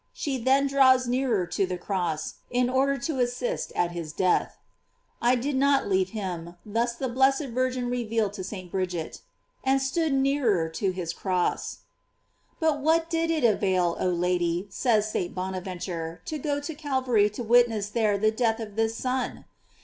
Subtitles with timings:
[0.13, 4.57] She then draws nearer to the cross, in order to assist at his death.
[5.21, 8.71] "I did not leave him," thus the blessed Virgin revealed to St.
[8.71, 9.21] * Serm, 2, de Pass.
[9.21, 9.51] GLORIES OF MARY.
[9.61, 11.77] 569 Bridget, "and stood nearer to his cross.
[12.19, 15.35] "* But what did it avail, oh Lady, says St.
[15.35, 19.45] Bonaventurc, to go to Calvary to witness there the death of this Son?